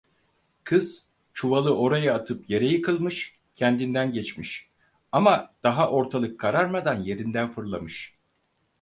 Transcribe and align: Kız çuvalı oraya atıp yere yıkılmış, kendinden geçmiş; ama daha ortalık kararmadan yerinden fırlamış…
Kız 0.63 1.05
çuvalı 1.33 1.77
oraya 1.77 2.15
atıp 2.15 2.49
yere 2.49 2.67
yıkılmış, 2.67 3.35
kendinden 3.55 4.13
geçmiş; 4.13 4.69
ama 5.11 5.53
daha 5.63 5.89
ortalık 5.91 6.39
kararmadan 6.39 7.03
yerinden 7.03 7.51
fırlamış… 7.51 8.15